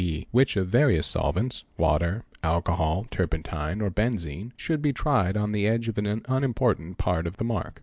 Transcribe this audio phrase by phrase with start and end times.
[0.03, 5.67] e., which of various solvents,—water, alcohol, turpentine, or benzine ~ hentia be:|§ tried on the
[5.67, 7.79] edge of an unimportant part of the mark.